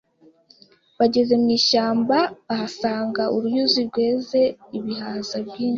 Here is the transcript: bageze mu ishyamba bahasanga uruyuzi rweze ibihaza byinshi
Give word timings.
bageze 0.99 1.33
mu 1.41 1.49
ishyamba 1.57 2.17
bahasanga 2.47 3.23
uruyuzi 3.35 3.79
rweze 3.89 4.39
ibihaza 4.77 5.37
byinshi 5.47 5.69